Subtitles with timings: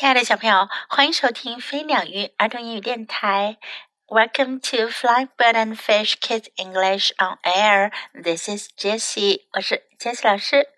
[0.00, 3.58] 亲爱的小朋友，欢迎收听飞鸟鱼儿童英语电台。
[4.06, 7.92] Welcome to Fly Bird and Fish Kids English on Air.
[8.14, 10.68] This is Jessie，我是 Jessie 老师。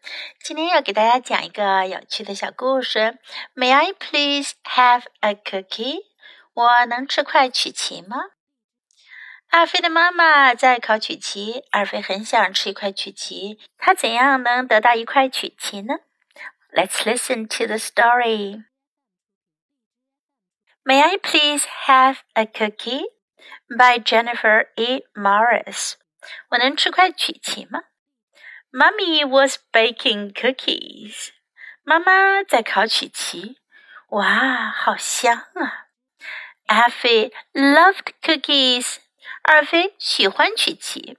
[0.42, 3.16] 今天要给大家讲一个有趣的小故事。
[3.54, 6.00] May I please have a cookie？
[6.54, 8.16] 我能吃块曲奇吗？
[9.50, 13.60] 阿飞的妈妈在烤曲奇，阿飞很想吃一块曲奇。
[13.78, 15.94] 他怎样能得到一块曲奇呢
[16.74, 18.64] ？Let's listen to the story.
[20.84, 23.04] May I please have a cookie?
[23.78, 25.00] by Jennifer E.
[25.16, 25.94] Morris.
[26.50, 27.80] 我能吃块曲奇吗
[28.72, 31.30] ？Mummy was baking cookies.
[31.82, 33.58] 妈妈在烤曲奇。
[34.08, 35.86] 哇，好香啊
[36.66, 38.98] ！Alfie loved cookies.
[39.42, 41.18] 二飞喜欢曲奇。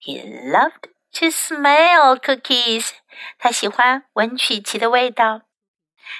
[0.00, 2.92] He loved to smell cookies.
[3.38, 5.42] 他喜欢闻曲奇的味道。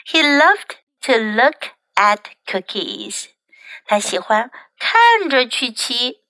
[0.07, 3.30] He loved to look at cookies.
[3.86, 6.22] 他喜欢看着曲奇。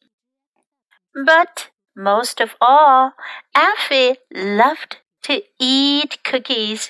[1.13, 3.13] But most of all,
[3.53, 6.89] Effie loved to eat cookies.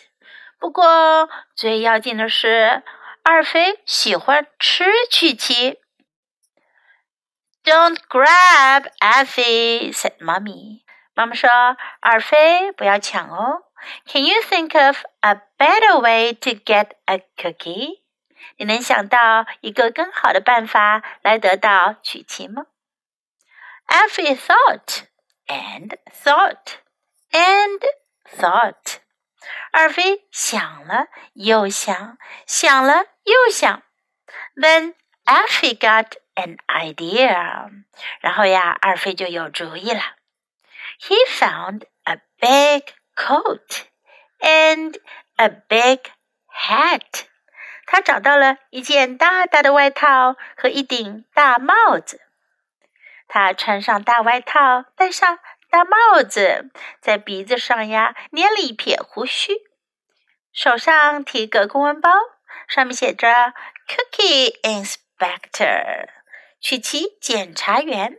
[0.59, 2.83] 不过最要紧的是，
[3.23, 5.79] 二飞喜欢吃曲奇。
[7.63, 10.83] Don't grab Effie," said Mummy.
[11.13, 13.63] 妈妈说：“二飞，不要抢哦。
[14.05, 18.01] Can you think of a better way to get a cookie?"
[18.56, 22.66] 你能想到一个更好的办法来得到曲奇吗
[23.86, 25.04] ？Alfie thought
[25.46, 26.78] and thought
[27.30, 27.80] and
[28.24, 28.98] thought。
[29.70, 33.82] 二飞想了又想，想了又想。
[34.56, 37.70] Then Alfie got an idea。
[38.20, 40.00] 然后呀，二飞就有主意了。
[40.98, 43.84] He found a big coat
[44.40, 44.98] and
[45.36, 46.00] a big
[46.48, 47.26] hat。
[47.86, 52.20] 他找到了一件大大的外套和一顶大帽子。
[53.28, 55.38] 他穿上大外套，戴上
[55.70, 56.70] 大帽子，
[57.00, 59.54] 在鼻子上呀捏了一撇胡须，
[60.52, 62.10] 手上提个公文包，
[62.68, 63.28] 上面写着
[63.88, 66.08] “Cookie Inspector”，
[66.60, 68.18] 曲奇检查员。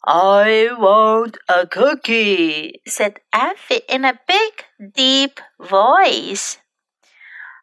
[0.00, 6.56] I want a cookie," said Effie in a big, deep voice.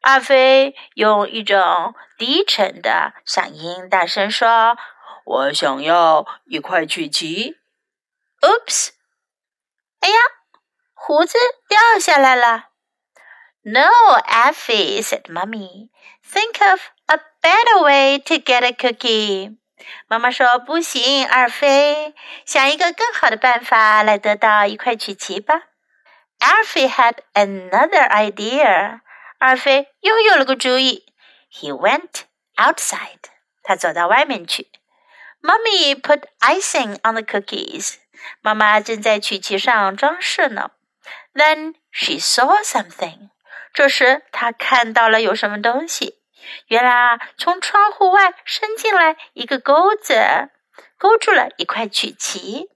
[0.09, 4.75] 阿飞用一种低沉的嗓音大声说
[5.23, 7.57] ：“我想要一块曲奇。”
[8.41, 8.89] Oops！
[9.99, 10.15] 哎呀，
[10.95, 11.37] 胡子
[11.67, 12.69] 掉下来了。
[13.61, 13.87] No,
[14.25, 15.89] Effie said, "Mummy,
[16.27, 19.57] think of a better way to get a cookie."
[20.07, 22.15] 妈妈说：“不行，二飞，
[22.47, 25.65] 想一个更好的办法来得到一块曲奇吧。”
[26.41, 29.01] Effie had another idea.
[29.39, 31.05] 二飞又有了个主意。
[31.51, 32.23] He went
[32.57, 33.19] outside.
[33.63, 34.69] 他走到外面去。
[35.41, 37.95] Mummy put icing on the cookies.
[38.41, 40.71] 妈妈正在曲奇上装饰呢。
[41.33, 43.29] Then she saw something.
[43.73, 46.19] 这时她看到了有什么东西。
[46.67, 50.49] 原来啊，从窗户外伸进来一个钩子，
[50.97, 52.69] 勾住了一块曲奇。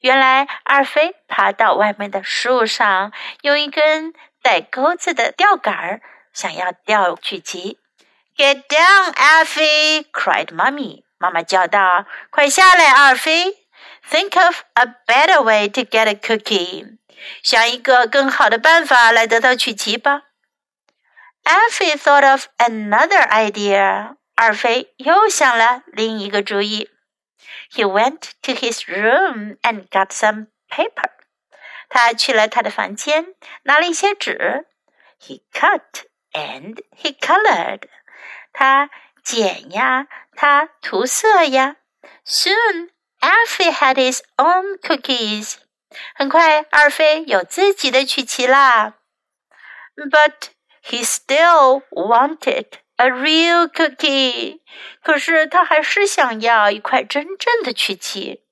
[0.00, 4.14] 原来二飞爬到外面的树上，用一根。
[4.41, 6.01] 带钩子的钓杆儿，
[6.33, 7.79] 想要钓曲奇。
[8.35, 10.05] Get down, Effie!
[10.11, 11.03] cried Mummy.
[11.17, 13.57] 妈妈叫道：“快下来，二飞！
[14.09, 16.97] Think of a better way to get a cookie.
[17.41, 20.23] 想一个更好的办法来得到曲奇吧。”
[21.45, 24.15] Effie thought of another idea.
[24.35, 26.89] 二飞又想了另一个主意。
[27.71, 31.09] He went to his room and got some paper.
[31.89, 34.65] 他去了他的房间，拿了一些纸。
[35.19, 37.83] He cut and he colored。
[38.51, 38.89] 他
[39.23, 41.77] 剪呀，他涂色呀。
[42.25, 42.89] Soon,
[43.19, 45.55] Alfie had his own cookies。
[46.15, 48.95] 很快，二飞有自己的曲奇啦。
[49.95, 50.49] But
[50.83, 52.65] he still wanted
[52.97, 54.59] a real cookie。
[55.01, 58.43] 可是他还是想要一块真正的曲奇。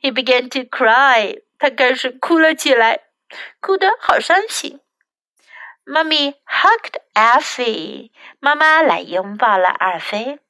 [0.00, 1.42] He began to cry。
[1.63, 2.99] 他开始哭了起来，
[3.61, 4.81] 哭得好伤心。
[5.85, 8.11] 妈咪 hugged Effie，
[8.41, 10.41] 妈妈来拥抱了二飞。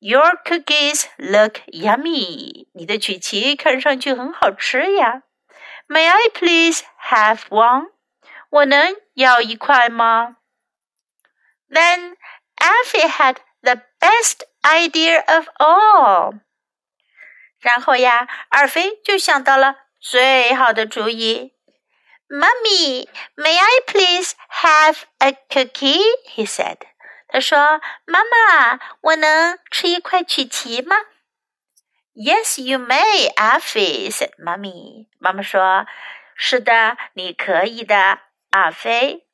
[0.00, 5.22] Your cookies look yummy，你的曲奇看上去很好吃呀。
[5.86, 7.92] May I please have one？
[8.50, 10.38] 我能要一块吗
[11.68, 12.16] ？Then
[12.56, 16.40] Effie had the best idea of all。
[17.60, 21.52] 然后呀，二飞就想到了最好的主意。
[22.28, 26.02] Mummy, may I please have a cookie?
[26.34, 26.78] He said.
[27.26, 30.96] 他说：“妈妈，我能吃一块曲奇吗？”
[32.14, 34.32] Yes, you may, Alfie said.
[34.38, 35.86] Mummy，妈妈说
[36.36, 38.18] ：“是的，你可以的，
[38.50, 39.26] 阿飞。”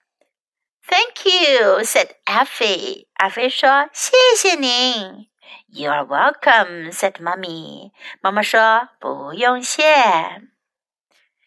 [0.87, 3.07] Thank you, said Alfie.
[3.15, 5.29] 阿飞说：“谢谢您。”
[5.69, 7.91] You are welcome, said Mummy.
[8.21, 9.83] 妈妈说：“不用谢。”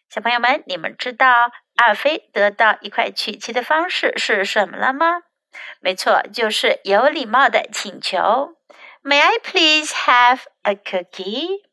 [0.09, 5.24] 小朋友们，你们知道阿飞得到一块曲奇的方式是什么了吗？
[5.81, 8.56] 没错，就是有礼貌的请求。
[9.04, 11.63] May I please have a cookie?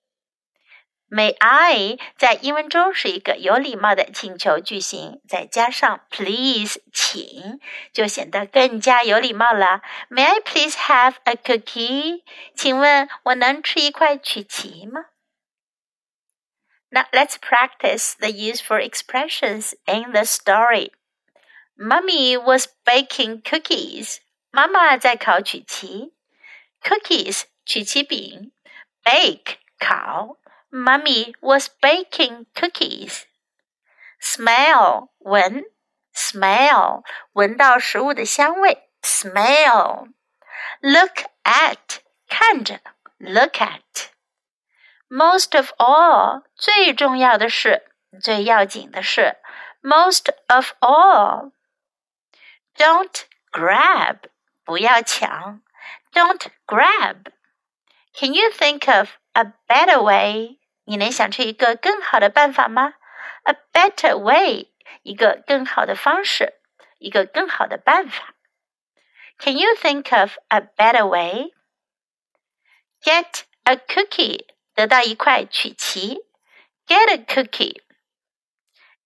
[1.09, 7.61] May I 在英文中是一个有礼貌的请求句型，再加上 please 请，
[7.93, 9.81] 就显得更加有礼貌了。
[10.11, 12.23] May I please have a cookie？
[12.57, 15.05] 请问我能吃一块曲奇吗
[16.94, 20.92] ？Now let's practice the useful expressions in the story.
[21.78, 24.18] Mummy was baking cookies.
[24.52, 26.14] 妈妈在烤曲奇。
[26.82, 28.52] cookies 曲奇饼，
[29.04, 30.38] bake 烤。
[30.72, 33.24] Mummy was baking cookies.
[34.22, 35.64] Smell 闻，
[36.14, 37.04] smell
[37.34, 42.82] 闻到食物的香味，smell。Look at 看着，
[43.18, 44.10] look at。
[45.10, 47.84] Most of all 最重要的是，
[48.22, 49.38] 最要紧的是，
[49.82, 54.20] most of all。Don't grab
[54.64, 55.62] 不要抢。
[56.14, 57.32] don't grab.
[58.14, 60.58] Can you think of a better way?
[60.86, 62.96] 你能想出一个更好的办法吗？
[63.44, 64.72] A better way，
[65.04, 66.56] 一个更好的方式，
[66.98, 68.34] 一个更好的办法。
[69.38, 71.54] Can you think of a better way?
[73.04, 76.20] Get a cookie， 得到一块曲奇。
[76.88, 77.82] Get a cookie.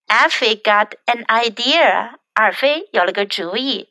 [0.06, 2.18] Alfie got an idea.
[2.32, 3.88] 二飞有了个主意。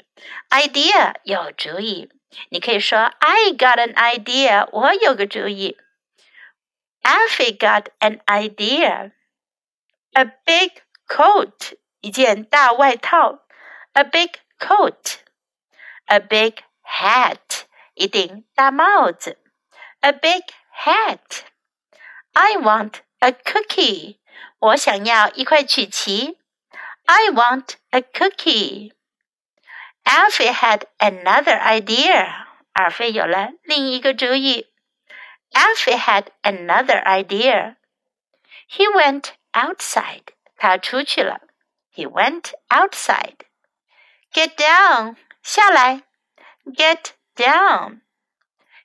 [0.49, 2.09] Idea 有主意。
[2.49, 5.77] 你可以说 I got an idea，我有个主意。
[7.03, 9.11] Alfie got an idea.
[10.13, 13.45] A big coat，一件大外套。
[13.93, 15.17] A big coat.
[16.05, 19.37] A big hat，一顶大帽子。
[19.99, 20.43] A big
[20.83, 21.43] hat.
[22.37, 24.17] I want a cookie，
[24.59, 26.39] 我想要一块曲奇。
[27.05, 28.93] I want a cookie.
[30.03, 32.47] Alfie had another idea.
[32.73, 34.67] 阿飞有了另一个主意。
[35.51, 37.75] Alfie had another idea.
[38.69, 40.23] He went outside.
[40.57, 41.41] 他出去了。
[41.93, 43.37] He went outside.
[44.33, 45.17] Get down.
[45.43, 46.03] 下来。
[46.65, 48.01] Get down.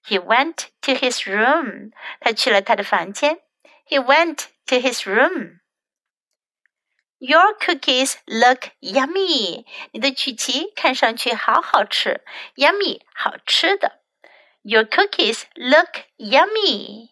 [0.04, 1.92] He went to his room.
[2.20, 3.40] 他去了他的房间。
[3.84, 5.60] He went to his room.
[7.20, 9.64] Your cookies look yummy.
[9.92, 12.22] 你的曲奇看上去好好吃，
[12.54, 14.00] yummy 好吃的。
[14.62, 17.10] Your cookies look yummy.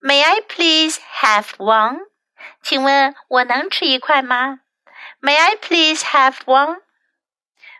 [0.00, 1.98] May I please have one?
[2.62, 4.60] 请问我能吃一块吗？
[5.20, 6.80] May I please have one?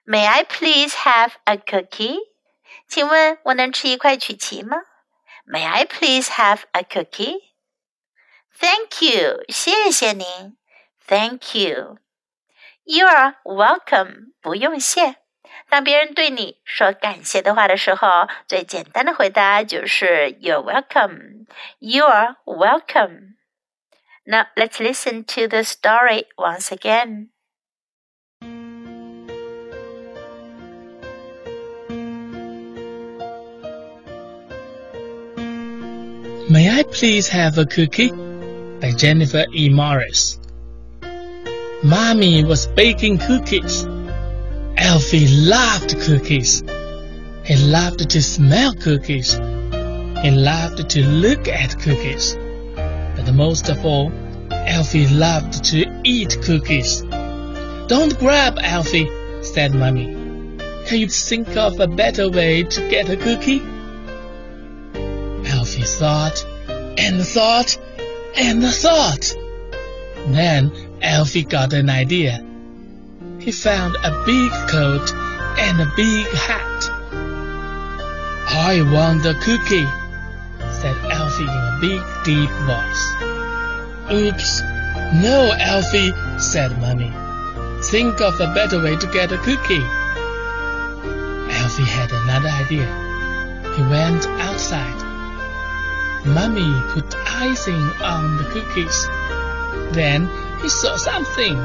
[0.04, 2.18] May I please have a cookie?
[2.86, 4.76] 请问我能吃一块曲奇吗？
[5.46, 7.52] May I please have a cookie?
[8.58, 9.44] Thank you.
[9.48, 10.56] 谢谢您。
[11.06, 11.98] Thank you.
[12.84, 14.32] You are welcome.
[14.40, 15.16] 不用谢。
[15.68, 21.46] 当别人对你说感谢的话的时候，最简单的回答就是 You're welcome.
[21.78, 23.36] You are welcome.
[24.24, 27.28] Now let's listen to the story once again.
[36.48, 38.12] May I please have a cookie?
[38.85, 39.67] By Jennifer E.
[39.67, 40.37] Morris.
[41.81, 43.83] Mommy was baking cookies.
[44.77, 46.61] Alfie loved cookies.
[47.45, 49.33] He loved to smell cookies.
[49.33, 52.35] He loved to look at cookies.
[52.75, 54.11] But most of all,
[54.51, 57.01] Alfie loved to eat cookies.
[57.87, 59.09] Don't grab, Alfie,
[59.41, 60.13] said Mummy.
[60.85, 63.63] Can you think of a better way to get a cookie?
[65.57, 66.45] Alfie thought
[66.99, 67.79] and thought
[68.37, 69.35] and the thought.
[70.27, 72.43] Then Alfie got an idea.
[73.39, 75.13] He found a big coat
[75.59, 76.89] and a big hat.
[78.47, 79.87] I want the cookie,
[80.81, 83.05] said Alfie in a big, deep voice.
[84.11, 84.61] Oops.
[85.21, 87.11] No, Alfie, said Mummy.
[87.83, 89.85] Think of a better way to get a cookie.
[91.53, 92.87] Alfie had another idea.
[93.75, 95.04] He went outside.
[96.25, 99.07] Mummy put icing on the cookies.
[99.93, 100.27] Then
[100.61, 101.55] he saw something.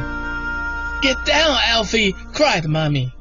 [1.00, 2.14] Get down, Alfie!
[2.34, 3.14] cried Mummy.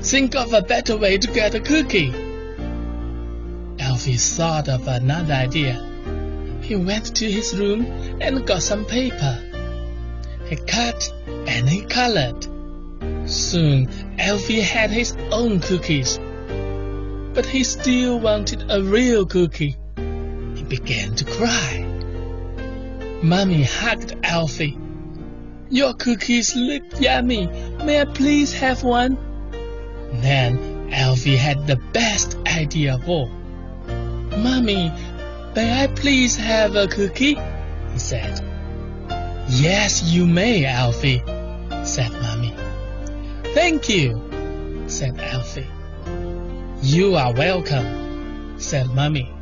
[0.00, 2.14] Think of a better way to get a cookie.
[3.78, 5.86] Alfie thought of another idea.
[6.62, 7.84] He went to his room
[8.22, 9.38] and got some paper.
[10.46, 11.12] He cut
[11.46, 12.46] and he colored.
[13.28, 16.18] Soon Alfie had his own cookies.
[17.34, 19.76] But he still wanted a real cookie.
[20.70, 21.84] Began to cry.
[23.24, 24.78] Mummy hugged Alfie.
[25.68, 27.48] Your cookies look yummy.
[27.84, 29.18] May I please have one?
[30.22, 33.26] Then Alfie had the best idea of all.
[34.36, 34.92] Mummy,
[35.56, 37.34] may I please have a cookie?
[37.92, 38.40] he said.
[39.48, 41.20] Yes, you may, Alfie,
[41.82, 42.54] said Mummy.
[43.54, 45.66] Thank you, said Alfie.
[46.80, 49.34] You are welcome, said Mummy.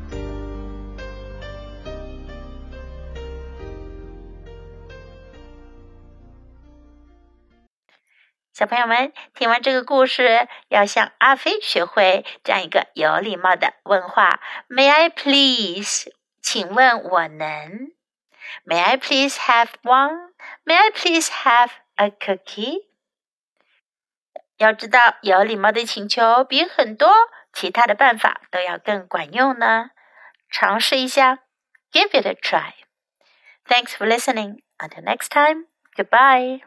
[8.58, 16.10] 小朋友们，听完这个故事，要向阿飞学会这样一个有礼貌的问话：May I please？
[16.42, 17.92] 请问我能
[18.66, 22.86] ？May I please have one？May I please have a cookie？
[24.56, 27.12] 要知道，有礼貌的请求比很多
[27.52, 29.90] 其他的办法都要更管用呢。
[30.50, 31.44] 尝试一下
[31.92, 32.72] ，Give it a try.
[33.68, 34.62] Thanks for listening.
[34.78, 35.66] Until next time.
[35.94, 36.62] Goodbye.